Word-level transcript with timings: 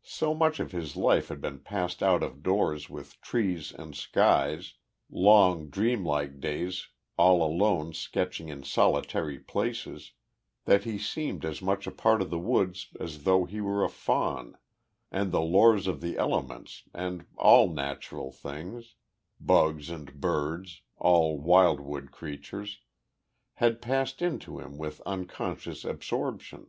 So 0.00 0.32
much 0.32 0.58
of 0.58 0.72
his 0.72 0.96
life 0.96 1.28
had 1.28 1.42
been 1.42 1.58
passed 1.58 2.02
out 2.02 2.22
of 2.22 2.42
doors 2.42 2.88
with 2.88 3.20
trees 3.20 3.72
and 3.72 3.94
skies, 3.94 4.72
long 5.10 5.68
dream 5.68 6.02
like 6.02 6.40
days 6.40 6.88
all 7.18 7.42
alone 7.42 7.92
sketching 7.92 8.48
in 8.48 8.62
solitary 8.64 9.38
places, 9.38 10.12
that 10.64 10.84
he 10.84 10.96
seemed 10.98 11.44
as 11.44 11.60
much 11.60 11.86
a 11.86 11.90
part 11.90 12.22
of 12.22 12.30
the 12.30 12.38
woods 12.38 12.86
as 12.98 13.24
though 13.24 13.44
he 13.44 13.60
were 13.60 13.84
a 13.84 13.90
faun, 13.90 14.56
and 15.12 15.30
the 15.30 15.42
lore 15.42 15.74
of 15.74 16.00
the 16.00 16.16
elements, 16.16 16.84
and 16.94 17.26
all 17.36 17.68
natural 17.70 18.32
things 18.32 18.94
bugs 19.38 19.90
and 19.90 20.22
birds, 20.22 20.80
all 20.96 21.38
wildwood 21.38 22.10
creatures 22.12 22.80
had 23.56 23.82
passed 23.82 24.22
into 24.22 24.58
him 24.58 24.78
with 24.78 25.02
unconscious 25.02 25.84
absorption. 25.84 26.68